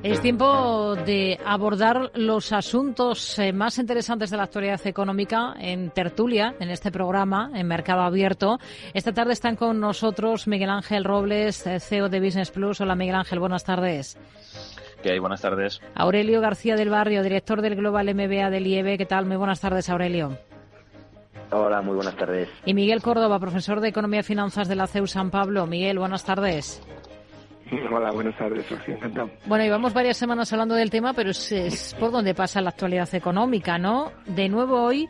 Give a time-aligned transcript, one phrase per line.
[0.00, 6.54] Es tiempo de abordar los asuntos eh, más interesantes de la actualidad económica en tertulia,
[6.60, 8.60] en este programa, en Mercado Abierto.
[8.94, 12.80] Esta tarde están con nosotros Miguel Ángel Robles, eh, CEO de Business Plus.
[12.80, 14.16] Hola Miguel Ángel, buenas tardes.
[15.02, 15.18] ¿Qué hay?
[15.18, 15.80] Buenas tardes.
[15.96, 18.98] Aurelio García del Barrio, director del Global MBA del IEB.
[18.98, 19.26] ¿Qué tal?
[19.26, 20.38] Muy buenas tardes, Aurelio.
[21.50, 22.48] Hola, muy buenas tardes.
[22.64, 25.66] Y Miguel Córdoba, profesor de Economía y Finanzas de la CEU San Pablo.
[25.66, 26.80] Miguel, buenas tardes.
[27.92, 29.30] Hola, buenas tardes, encantado.
[29.46, 33.78] Bueno, llevamos varias semanas hablando del tema, pero es, por donde pasa la actualidad económica,
[33.78, 34.12] ¿no?
[34.26, 35.08] De nuevo hoy,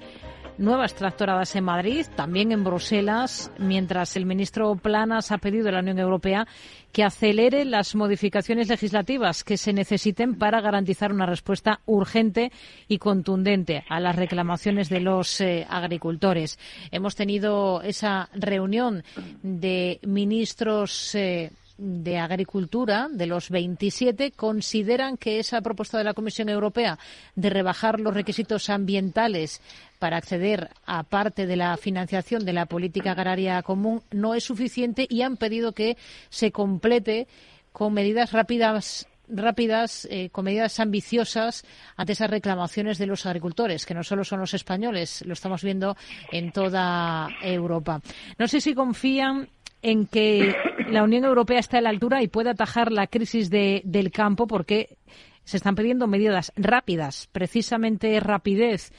[0.56, 5.80] nuevas tractoradas en Madrid, también en Bruselas, mientras el ministro Planas ha pedido a la
[5.80, 6.46] Unión Europea
[6.92, 12.50] que acelere las modificaciones legislativas que se necesiten para garantizar una respuesta urgente
[12.88, 16.58] y contundente a las reclamaciones de los eh, agricultores.
[16.90, 19.04] Hemos tenido esa reunión
[19.42, 21.14] de ministros.
[21.14, 26.98] Eh, de Agricultura, de los 27, consideran que esa propuesta de la Comisión Europea
[27.36, 29.62] de rebajar los requisitos ambientales
[30.00, 35.06] para acceder a parte de la financiación de la política agraria común no es suficiente
[35.08, 35.96] y han pedido que
[36.30, 37.28] se complete
[37.72, 41.64] con medidas rápidas rápidas, eh, con medidas ambiciosas
[41.96, 45.96] ante esas reclamaciones de los agricultores, que no solo son los españoles, lo estamos viendo
[46.32, 48.00] en toda Europa.
[48.38, 49.48] No sé si confían
[49.82, 50.56] en que
[50.90, 54.96] la Unión Europea está a la altura y puede atajar la crisis del campo porque
[55.44, 58.92] se están pidiendo medidas rápidas, precisamente rapidez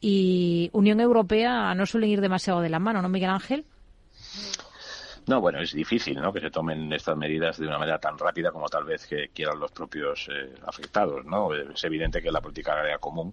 [0.00, 3.64] y Unión Europea no suelen ir demasiado de la mano, ¿no, Miguel Ángel?
[5.26, 6.32] No, bueno, es difícil ¿no?
[6.32, 9.60] que se tomen estas medidas de una manera tan rápida como tal vez que quieran
[9.60, 11.24] los propios eh, afectados.
[11.24, 11.54] ¿no?
[11.54, 13.32] Es evidente que la política agraria común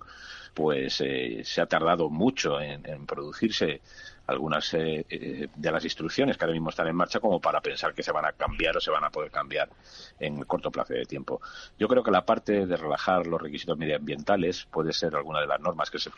[0.54, 3.82] pues eh, se ha tardado mucho en producirse
[4.30, 7.94] algunas eh, eh, de las instrucciones que ahora mismo están en marcha como para pensar
[7.94, 9.70] que se van a cambiar o se van a poder cambiar
[10.20, 11.42] en corto plazo de tiempo.
[11.78, 15.60] Yo creo que la parte de relajar los requisitos medioambientales puede ser alguna de las
[15.60, 16.12] normas que se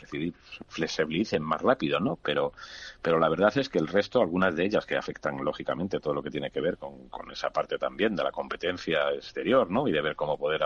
[0.67, 2.17] flexibilicen más rápido, ¿no?
[2.21, 2.53] Pero,
[3.01, 6.21] pero la verdad es que el resto, algunas de ellas que afectan lógicamente todo lo
[6.21, 9.87] que tiene que ver con, con esa parte también de la competencia exterior, ¿no?
[9.87, 10.61] Y de ver cómo poder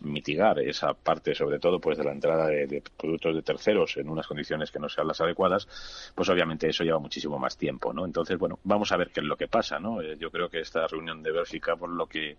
[0.00, 4.26] mitigar esa parte, sobre todo, pues de la entrada de productos de terceros en unas
[4.26, 5.68] condiciones que no sean las adecuadas,
[6.14, 8.04] pues obviamente eso lleva muchísimo más tiempo, ¿no?
[8.04, 10.00] Entonces, bueno, vamos a ver qué es lo que pasa, ¿no?
[10.00, 12.36] Eh, yo creo que esta reunión de Bélgica, por lo que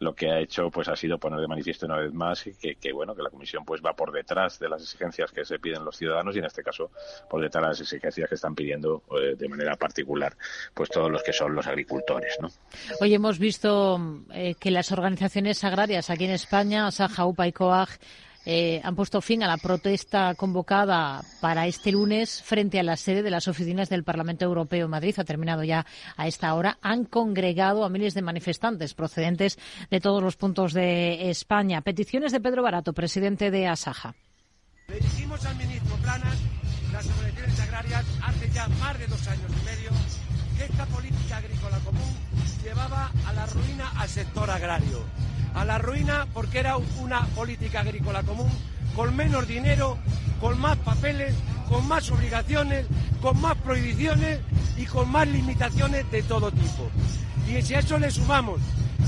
[0.00, 2.92] lo que ha hecho, pues ha sido poner de manifiesto una vez más que, que
[2.92, 5.96] bueno, que la Comisión pues va por detrás de las exigencias que se piden los
[5.96, 6.90] ciudadanos y en este caso
[7.28, 10.36] por detrás de las exigencias que están pidiendo eh, de manera particular,
[10.74, 12.48] pues todos los que son los agricultores, ¿no?
[13.00, 17.88] Hoy hemos visto eh, que las organizaciones agrarias aquí en España, Saja, UPA y COAG,
[18.46, 23.22] eh, han puesto fin a la protesta convocada para este lunes frente a la sede
[23.22, 25.14] de las oficinas del Parlamento Europeo en Madrid.
[25.18, 26.78] Ha terminado ya a esta hora.
[26.82, 29.58] Han congregado a miles de manifestantes procedentes
[29.90, 31.80] de todos los puntos de España.
[31.80, 34.14] Peticiones de Pedro Barato, presidente de Asaja.
[34.88, 36.38] Le dijimos al ministro Planas,
[36.92, 39.90] las organizaciones agrarias, hace ya más de dos años y medio,
[40.58, 42.14] que esta política agrícola común
[42.62, 45.02] llevaba a la ruina al sector agrario
[45.54, 48.50] a la ruina porque era una política agrícola común
[48.94, 49.98] con menos dinero,
[50.40, 51.34] con más papeles,
[51.68, 52.86] con más obligaciones,
[53.20, 54.40] con más prohibiciones
[54.76, 56.90] y con más limitaciones de todo tipo.
[57.48, 58.60] Y si a eso le sumamos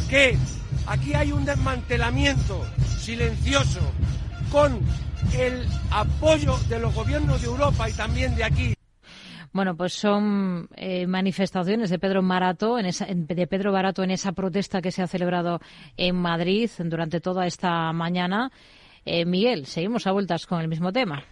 [0.08, 0.36] que
[0.86, 2.64] aquí hay un desmantelamiento
[3.00, 3.80] silencioso
[4.50, 4.80] con
[5.32, 8.75] el apoyo de los gobiernos de Europa y también de aquí
[9.56, 14.32] bueno, pues son eh, manifestaciones de Pedro Barato en esa, de Pedro Barato en esa
[14.32, 15.60] protesta que se ha celebrado
[15.96, 18.52] en Madrid durante toda esta mañana.
[19.04, 21.24] Eh, Miguel, seguimos a vueltas con el mismo tema.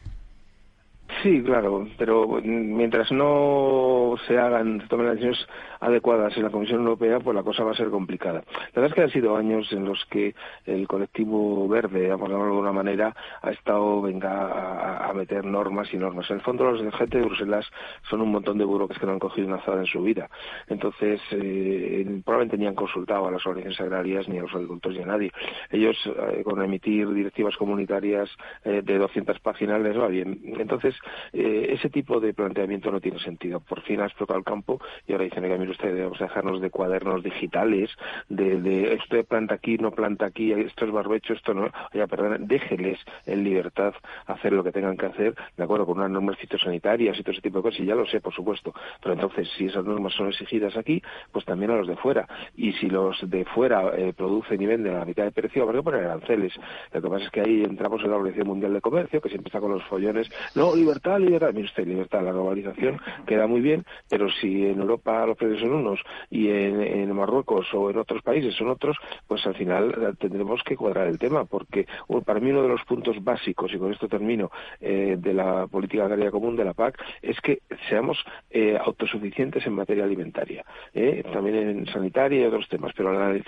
[1.24, 5.48] Sí, claro, pero mientras no se hagan, se tomen las decisiones
[5.80, 8.44] adecuadas en la Comisión Europea, pues la cosa va a ser complicada.
[8.74, 10.34] La verdad es que han sido años en los que
[10.66, 15.96] el colectivo verde, por llamarlo de alguna manera, ha estado, venga, a, meter normas y
[15.96, 16.28] normas.
[16.28, 17.66] En el fondo, los de gente de Bruselas
[18.10, 20.28] son un montón de burocratas que no han cogido una azada en su vida.
[20.68, 25.04] Entonces, eh, probablemente ni han consultado a las organizaciones agrarias, ni a los agricultores, ni
[25.04, 25.32] a nadie.
[25.70, 28.28] Ellos, eh, con emitir directivas comunitarias
[28.64, 30.38] eh, de 200 páginas, les va bien.
[30.58, 30.94] Entonces,
[31.32, 33.60] eh, ese tipo de planteamiento no tiene sentido.
[33.60, 37.22] Por fin ha explotado el campo y ahora dicen que usted debemos dejarnos de cuadernos
[37.22, 37.90] digitales,
[38.28, 41.70] de, de esto planta aquí, no planta aquí, esto es barbecho, esto no.
[41.92, 43.94] Oye, perdón, déjeles en libertad
[44.26, 47.42] hacer lo que tengan que hacer, de acuerdo con unas normas fitosanitarias y todo ese
[47.42, 48.74] tipo de cosas, y ya lo sé, por supuesto.
[49.00, 51.02] Pero entonces, si esas normas son exigidas aquí,
[51.32, 52.26] pues también a los de fuera.
[52.56, 55.74] Y si los de fuera eh, producen y venden a la mitad de precio, ¿por
[55.74, 56.52] qué poner aranceles?
[56.92, 59.48] Lo que pasa es que ahí entramos en la Organización Mundial de Comercio, que siempre
[59.48, 60.28] está con los follones.
[60.54, 64.80] No, libertad libertad, libertad, mire usted, libertad, la globalización queda muy bien, pero si en
[64.80, 68.96] Europa los precios son unos y en, Marruecos o en otros países son otros,
[69.28, 71.86] pues al final tendremos que cuadrar el tema, porque
[72.24, 76.06] para mí uno de los puntos básicos, y con esto termino, eh, de la política
[76.06, 78.18] agraria común de la PAC, es que seamos
[78.50, 83.38] eh, autosuficientes en materia alimentaria, eh, también en sanitaria y otros temas, pero la,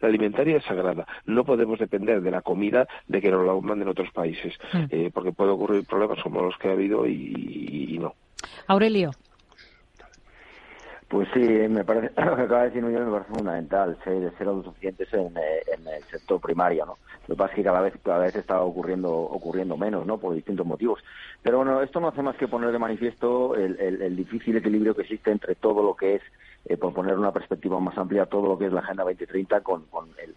[0.00, 1.06] alimentaria es sagrada.
[1.26, 5.08] No podemos depender de la comida de que nos la manden otros países, mm.
[5.12, 8.14] porque puede ocurrir problemas como los que ha habido y, no.
[8.66, 9.10] Aurelio.
[11.08, 15.12] Pues sí, me parece, lo que acaba de decir me parece fundamental, ser, ser autosuficientes
[15.12, 16.98] en, en, el sector primario, ¿no?
[17.26, 20.18] Lo que pasa es que cada vez, cada vez está ocurriendo, ocurriendo menos, ¿no?
[20.18, 21.02] Por distintos motivos.
[21.42, 25.02] Pero bueno, esto no hace más que poner de manifiesto el, el, difícil equilibrio que
[25.02, 26.22] existe entre todo lo que es,
[26.66, 29.84] eh, por poner una perspectiva más amplia, todo lo que es la Agenda 2030 con,
[29.86, 30.30] con el,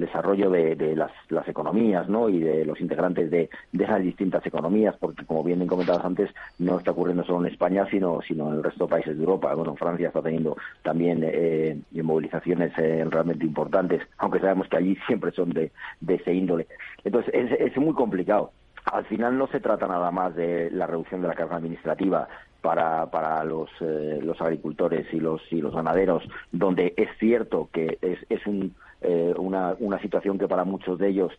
[0.00, 2.28] desarrollo de, las, las, economías ¿no?
[2.28, 6.78] y de los integrantes de, de, esas distintas economías, porque como bien comentabas antes, no
[6.78, 9.54] está ocurriendo solo en España, sino, sino en el resto de países de Europa.
[9.54, 15.32] Bueno, Francia está teniendo también eh, movilizaciones eh, realmente importantes, aunque sabemos que allí siempre
[15.32, 16.66] son de, de ese índole.
[17.04, 18.52] Entonces, es, es muy complicado
[18.84, 22.28] al final no se trata nada más de la reducción de la carga administrativa,
[22.60, 26.22] para, para los, eh, los agricultores y los, y los ganaderos,
[26.52, 31.08] donde es cierto que es, es un, eh, una, una situación que para muchos de
[31.08, 31.32] ellos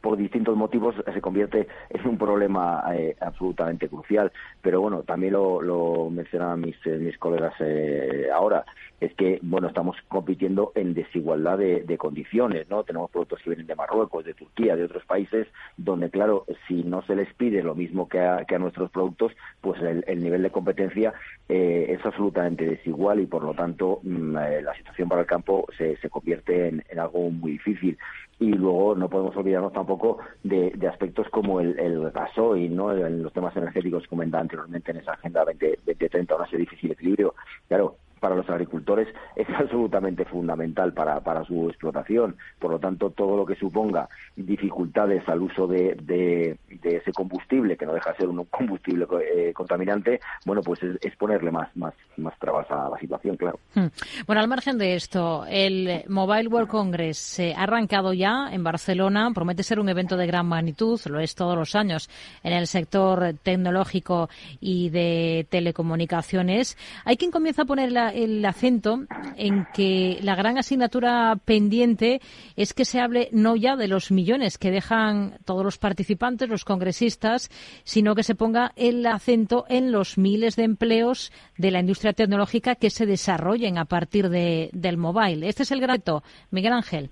[0.00, 4.32] por distintos motivos se convierte en un problema eh, absolutamente crucial.
[4.62, 8.64] Pero bueno, también lo, lo mencionaban mis, eh, mis colegas eh, ahora,
[9.00, 12.84] es que bueno estamos compitiendo en desigualdad de, condiciones, ¿no?
[12.84, 17.02] Tenemos productos que vienen de Marruecos, de Turquía, de otros países, donde claro, si no
[17.02, 20.50] se les pide lo mismo que a, que a nuestros productos, pues el, nivel de
[20.50, 21.12] competencia
[21.48, 26.08] es absolutamente desigual y por lo tanto mm, la situación para el campo se, se
[26.08, 27.98] convierte en algo muy difícil
[28.40, 32.96] y luego no podemos olvidarnos tampoco de, aspectos como el, el gasoil, ¿no?
[32.96, 37.34] En los temas energéticos comentaba anteriormente en esa Agenda 2030, una serie difícil equilibrio.
[37.68, 42.36] Claro, para los agricultores es absolutamente fundamental para, para su explotación.
[42.58, 47.86] Por lo tanto, todo lo que suponga dificultades al uso de, de, ese combustible, que
[47.86, 52.38] no deja de ser un combustible eh, contaminante, bueno, pues es, ponerle más, más, más
[52.38, 53.58] trabas a la situación, claro.
[53.74, 53.86] Hmm.
[54.26, 59.30] Bueno, al margen de esto, el Mobile World Congress se ha arrancado ya en Barcelona,
[59.34, 62.08] promete ser un evento de gran magnitud, lo es todos los años
[62.42, 64.28] en el sector tecnológico
[64.60, 66.76] y de telecomunicaciones.
[67.04, 69.04] Hay quien comienza a poner la, el acento
[69.36, 72.20] en que la gran asignatura pendiente
[72.56, 76.64] es que se hable no ya de los millones que dejan todos los participantes, los
[76.64, 77.50] congresistas,
[77.84, 82.74] sino que se ponga el acento en los miles de empleos de la industria tecnológica
[82.74, 85.48] que se desarrollen a partir de, del mobile.
[85.48, 86.22] Este es el gran reto.
[86.50, 87.10] Miguel Ángel.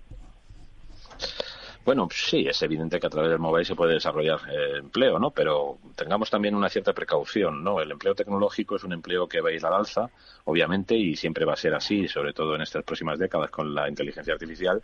[1.88, 5.30] Bueno, sí, es evidente que a través del mobile se puede desarrollar eh, empleo, ¿no?
[5.30, 7.80] Pero tengamos también una cierta precaución, ¿no?
[7.80, 10.10] El empleo tecnológico es un empleo que va a ir al alza,
[10.44, 13.88] obviamente, y siempre va a ser así, sobre todo en estas próximas décadas con la
[13.88, 14.82] inteligencia artificial,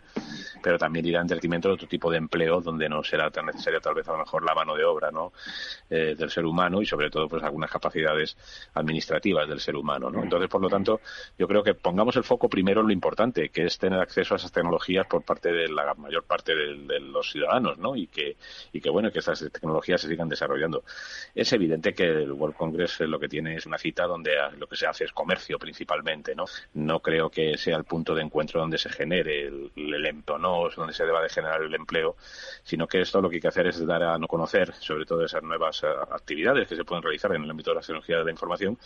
[0.63, 3.79] pero también irá en detrimento de otro tipo de empleo donde no será tan necesaria
[3.79, 5.31] tal vez a lo mejor la mano de obra, ¿no?
[5.87, 8.35] Eh, del ser humano y sobre todo pues algunas capacidades
[8.73, 10.23] administrativas del ser humano, ¿no?
[10.23, 11.01] Entonces, por lo tanto,
[11.37, 14.37] yo creo que pongamos el foco primero en lo importante, que es tener acceso a
[14.37, 17.95] esas tecnologías por parte de la mayor parte del los ciudadanos, ¿no?
[17.95, 18.37] Y que,
[18.71, 20.83] y que bueno, que estas tecnologías se sigan desarrollando.
[21.33, 24.75] Es evidente que el World Congress lo que tiene es una cita donde lo que
[24.75, 26.45] se hace es comercio principalmente, ¿no?
[26.73, 30.75] No creo que sea el punto de encuentro donde se genere el, empleo, no es
[30.75, 32.15] donde se deba de generar el empleo,
[32.63, 35.23] sino que esto lo que hay que hacer es dar a no conocer, sobre todo
[35.23, 38.25] esas nuevas eh, actividades que se pueden realizar en el ámbito de la tecnología de
[38.25, 38.77] la información,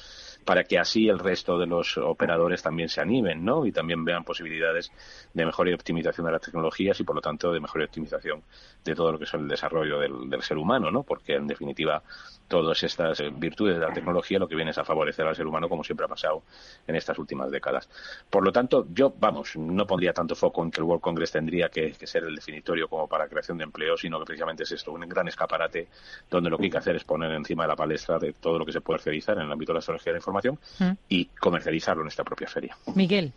[0.45, 3.65] para que así el resto de los operadores también se animen, ¿no?
[3.65, 4.91] Y también vean posibilidades
[5.33, 8.43] de mejor optimización de las tecnologías y, por lo tanto, de mejor optimización
[8.83, 11.03] de todo lo que es el desarrollo del, ser humano, ¿no?
[11.03, 12.01] Porque en definitiva
[12.47, 15.69] todas estas virtudes de la tecnología lo que viene es a favorecer al ser humano
[15.69, 16.43] como siempre ha pasado
[16.87, 17.89] en estas últimas décadas.
[18.29, 21.69] Por lo tanto, yo, vamos, no pondría tanto foco en que el World Congress tendría
[21.69, 25.01] que, ser el definitorio como para creación de empleo, sino que precisamente es esto, un
[25.01, 25.87] gran escaparate
[26.29, 28.65] donde lo que hay que hacer es poner encima de la palestra de todo lo
[28.65, 30.91] que se puede realizar en el ámbito de la tecnología de la información mm.
[31.09, 32.75] y comercializarlo en esta propia feria.
[32.95, 33.33] Miguel.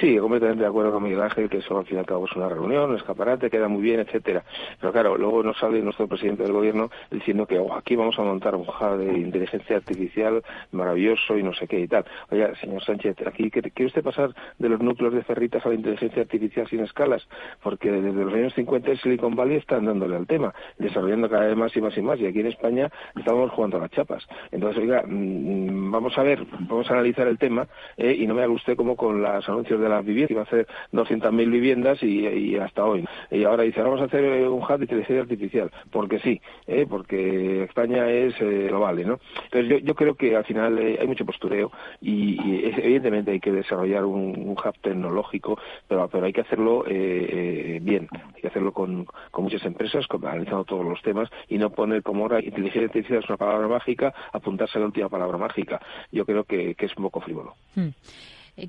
[0.00, 2.32] Sí, completamente de acuerdo con Miguel Ángel, que eso al fin y al cabo es
[2.36, 4.44] una reunión, un escaparate, queda muy bien, etcétera.
[4.80, 8.54] Pero claro, luego nos sale nuestro presidente del gobierno diciendo que aquí vamos a montar
[8.54, 10.42] un hub de inteligencia artificial
[10.72, 12.04] maravilloso y no sé qué y tal.
[12.30, 16.22] Oye, señor Sánchez, aquí quiere usted pasar de los núcleos de ferritas a la inteligencia
[16.22, 17.26] artificial sin escalas,
[17.62, 21.56] porque desde los años 50 en Silicon Valley están dándole al tema, desarrollando cada vez
[21.56, 24.26] más y más y más, y aquí en España estamos jugando a las chapas.
[24.50, 27.66] Entonces, oiga, mm, vamos a ver, vamos a analizar el tema,
[27.96, 30.40] eh, y no me haga usted como con los anuncios de de la vivienda, iba
[30.42, 33.04] a hacer 200.000 viviendas y, hasta hoy.
[33.30, 36.86] Y ahora dice, vamos a hacer un hub de inteligencia artificial, porque sí, ¿eh?
[36.88, 39.18] porque España es eh, lo vale, ¿no?
[39.44, 42.38] Entonces yo, creo que al final hay mucho postureo y,
[42.78, 48.48] evidentemente hay que desarrollar un, hub tecnológico, pero, pero hay que hacerlo bien, hay que
[48.48, 52.86] hacerlo con, con muchas empresas, analizando todos los temas y no poner como ahora inteligencia
[52.86, 55.80] artificial es una palabra mágica, apuntarse a la última palabra mágica.
[56.12, 57.54] Yo creo que, es un poco frívolo.
[57.74, 57.88] Hmm.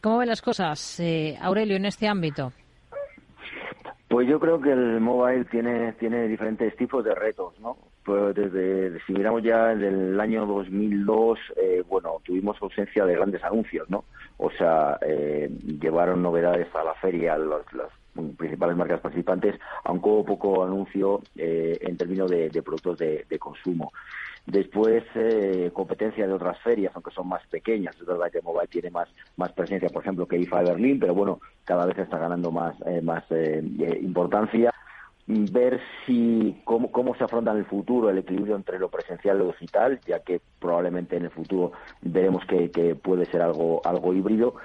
[0.01, 2.51] ¿Cómo ven las cosas, eh, Aurelio, en este ámbito?
[4.07, 7.77] Pues yo creo que el mobile tiene, tiene diferentes tipos de retos, ¿no?
[8.03, 13.43] Pues desde, si miramos ya desde el año 2002, eh, bueno, tuvimos ausencia de grandes
[13.43, 14.05] anuncios, ¿no?
[14.37, 17.91] O sea, eh, llevaron novedades a la feria las
[18.37, 23.91] principales marcas participantes, aunque hubo poco anuncio eh, en términos de, productos de consumo.
[24.49, 27.95] Después, eh, competencia de otras ferias, aunque son más pequeñas.
[27.99, 31.13] Es verdad que Mobile tiene más, más presencia, por ejemplo, que IFA de Berlín, pero
[31.13, 33.61] bueno, cada vez está ganando más, eh, más eh,
[34.01, 34.71] importancia.
[35.27, 39.39] Ver si cómo, cómo se afronta en el futuro el equilibrio entre lo presencial y
[39.39, 44.15] lo digital, ya que probablemente en el futuro veremos que, que puede ser algo, algo
[44.15, 44.55] híbrido.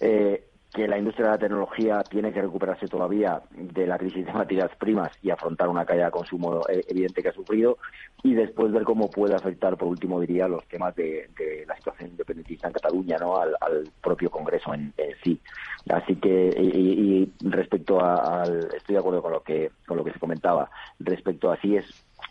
[0.00, 4.32] Eh, que la industria de la tecnología tiene que recuperarse todavía de la crisis de
[4.32, 7.78] materias primas y afrontar una caída de consumo eh, evidente que ha sufrido
[8.22, 11.28] y después ver cómo puede afectar, por último diría, los temas de,
[11.66, 13.36] la situación independentista en Cataluña, ¿no?
[13.36, 13.56] Al,
[14.00, 14.92] propio Congreso en,
[15.24, 15.40] sí.
[15.88, 20.18] Así que y, respecto al estoy de acuerdo con lo que con lo que se
[20.18, 21.86] comentaba respecto a si es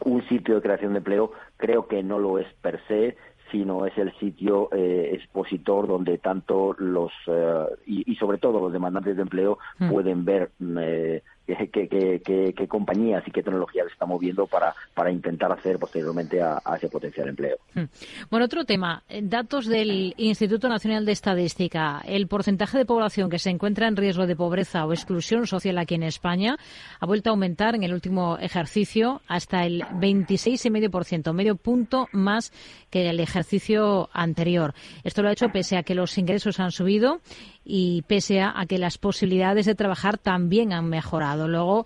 [0.06, 3.18] un sitio de creación de empleo, creo que no lo es per se,
[3.52, 9.16] sino es el sitio eh, expositor donde tanto los eh, y, sobre todo los demandantes
[9.16, 9.90] de empleo mm.
[9.90, 11.24] pueden ver mm, eh,
[11.56, 16.90] qué, compañías y qué tecnologías se están moviendo para, para intentar hacer posteriormente a, ese
[16.90, 17.58] potencial empleo.
[17.74, 17.86] Hmm.
[18.30, 22.02] Bueno, otro tema, datos del Instituto Nacional de Estadística.
[22.06, 25.96] El porcentaje de población que se encuentra en riesgo de pobreza o exclusión social aquí
[25.96, 26.58] en España
[27.00, 32.52] ha vuelto a aumentar en el último ejercicio hasta el 26,5%, medio punto más
[32.90, 34.74] que el ejercicio anterior.
[35.04, 37.22] Esto lo ha hecho pese a que los ingresos han subido
[37.64, 41.48] y pese a, que las posibilidades de trabajar también han mejorado.
[41.48, 41.86] Luego,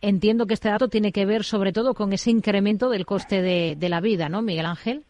[0.00, 3.76] entiendo que este dato tiene que ver sobre todo con ese incremento del coste de,
[3.78, 5.04] de la vida, ¿no, Miguel Ángel?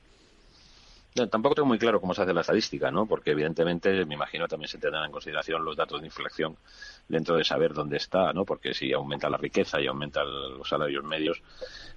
[1.14, 3.06] Tampoco tengo muy claro cómo se hace la estadística, ¿no?
[3.06, 6.56] Porque evidentemente, me imagino, también se tendrán en consideración los datos de inflación
[7.08, 8.44] dentro de saber dónde está, ¿no?
[8.44, 11.42] Porque si aumenta la riqueza y aumenta los salarios medios,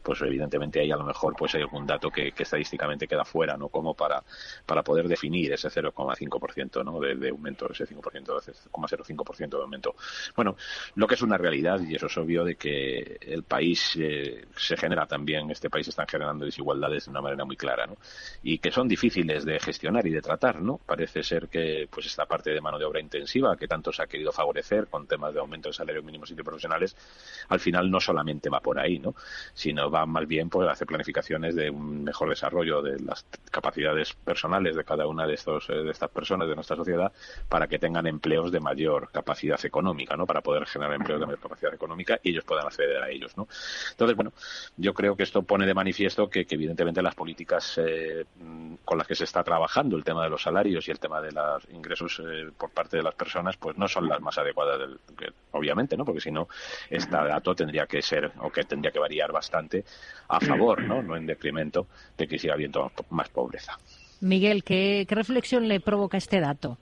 [0.01, 3.69] pues evidentemente ahí a lo mejor pues hay algún dato que, estadísticamente queda fuera, ¿no?
[3.69, 4.23] Como para,
[4.65, 6.99] para poder definir ese 0,5%, ¿no?
[6.99, 9.95] De, aumento, ese 5%, ese 0,05% de aumento.
[10.35, 10.55] Bueno,
[10.95, 14.75] lo que es una realidad, y eso es obvio, de que el país eh, se
[14.75, 17.95] genera también, este país está generando desigualdades de una manera muy clara, ¿no?
[18.41, 20.77] Y que son de gestionar y de tratar, ¿no?
[20.77, 24.07] Parece ser que pues esta parte de mano de obra intensiva que tanto se ha
[24.07, 26.95] querido favorecer con temas de aumento de salarios mínimos profesionales,
[27.49, 29.13] al final no solamente va por ahí, ¿no?
[29.53, 34.75] Sino va más bien por hacer planificaciones de un mejor desarrollo de las capacidades personales
[34.75, 37.11] de cada una de estos eh, de estas personas de nuestra sociedad
[37.49, 40.25] para que tengan empleos de mayor capacidad económica, ¿no?
[40.25, 43.49] Para poder generar empleos de mayor capacidad económica y ellos puedan acceder a ellos, ¿no?
[43.91, 44.31] Entonces, bueno,
[44.77, 48.25] yo creo que esto pone de manifiesto que, evidentemente las políticas eh,
[48.93, 51.31] con las que se está trabajando, el tema de los salarios y el tema de
[51.31, 54.99] los ingresos eh, por parte de las personas, pues no son las más adecuadas del,
[55.49, 56.05] obviamente, ¿no?
[56.05, 56.47] Porque si no,
[56.91, 59.83] este dato tendría que ser o que tendría que variar bastante
[60.27, 61.01] a favor, ¿no?
[61.01, 63.79] No en decremento de que siga habiendo más pobreza.
[64.21, 66.77] Miguel, ¿qué, qué reflexión le provoca este dato?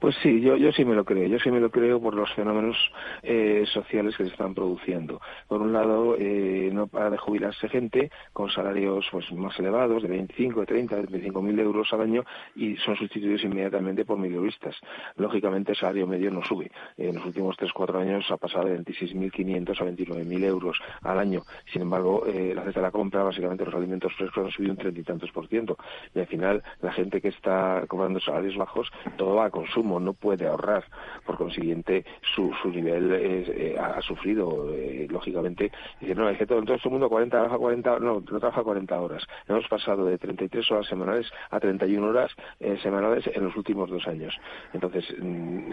[0.00, 1.28] Pues sí, yo, yo sí me lo creo.
[1.28, 2.74] Yo sí me lo creo por los fenómenos
[3.22, 5.20] eh, sociales que se están produciendo.
[5.46, 10.08] Por un lado, eh, no para de jubilarse gente con salarios pues más elevados, de
[10.08, 12.24] 25, de 30, de 25 mil euros al año,
[12.56, 14.74] y son sustituidos inmediatamente por milionistas.
[15.16, 16.70] Lógicamente, el salario medio no sube.
[16.96, 21.42] En los últimos 3-4 años ha pasado de 26.500 a 29.000 euros al año.
[21.70, 24.78] Sin embargo, eh, la cesta de la compra, básicamente los alimentos frescos, han subido un
[24.78, 25.76] treinta y tantos por ciento.
[26.14, 30.12] Y al final, la gente que está cobrando salarios bajos, todo va a consumo no
[30.12, 30.84] puede ahorrar.
[31.24, 32.04] Por consiguiente,
[32.34, 35.72] su, su nivel eh, ha, sufrido, eh, lógicamente.
[36.00, 39.00] Dice, no, es que todo, todo el mundo 40, trabaja 40, no, no trabaja 40
[39.00, 39.22] horas.
[39.48, 44.06] Hemos pasado de 33 horas semanales a 31 horas eh, semanales en los últimos dos
[44.06, 44.36] años.
[44.72, 45.72] Entonces, mm,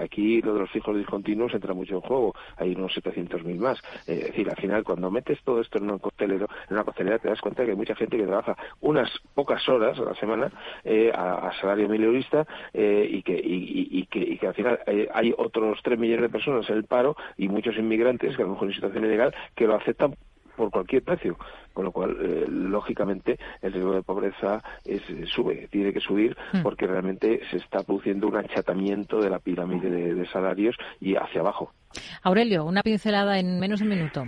[0.00, 2.34] aquí lo de los fijos discontinuos entra mucho en juego.
[2.56, 3.80] Hay unos 700.000 más.
[4.06, 7.28] es decir, al final, cuando metes todo esto en un costelero, en una costelera, te
[7.28, 10.50] das cuenta que hay mucha gente que trabaja unas pocas horas a la semana
[11.14, 15.98] a, a, salario miliorista y que, y, que, que al final eh, hay otros tres
[15.98, 19.04] millones de personas en el paro y muchos inmigrantes, que a lo mejor en situación
[19.04, 20.14] ilegal, que lo aceptan
[20.56, 21.38] por cualquier precio,
[21.72, 26.62] con lo cual, eh, lógicamente, el riesgo de pobreza es, sube, tiene que subir hmm.
[26.62, 31.72] porque realmente se está produciendo un achatamiento de la pirámide de, salarios y hacia abajo.
[32.22, 34.24] Aurelio, una pincelada en menos de un minuto.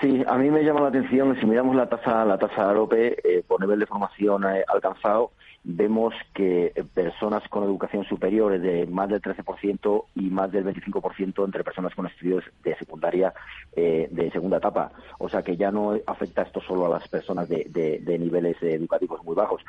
[0.00, 3.42] Sí, a mí me llama la atención, si miramos la tasa, la tasa AROPE eh,
[3.46, 5.32] por nivel de formación eh, alcanzado,
[5.68, 11.44] vemos que personas con educación superior es de más del 13% y más del 25%
[11.44, 13.34] entre personas con estudios de secundaria
[13.74, 14.92] eh, de segunda etapa.
[15.18, 17.64] O sea que ya no afecta esto solo a las personas de,
[18.00, 19.60] de, niveles educativos muy bajos.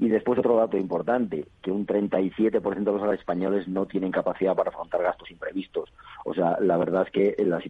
[0.00, 4.70] Y después otro dato importante, que un 37% de los españoles no tienen capacidad para
[4.70, 5.88] afrontar gastos imprevistos.
[6.24, 7.60] O sea, la verdad es que la,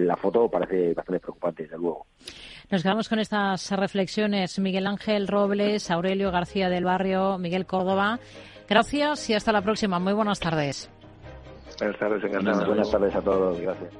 [0.00, 2.06] la foto parece bastante preocupante, desde luego.
[2.70, 4.58] Nos quedamos con estas reflexiones.
[4.58, 8.18] Miguel Ángel Robles, Aurelio García del Barrio, Miguel Córdoba.
[8.68, 9.98] Gracias y hasta la próxima.
[9.98, 10.90] Muy buenas tardes.
[11.78, 12.22] Buenas tardes,
[12.66, 13.60] Buenas tardes a todos.
[13.60, 13.92] Gracias.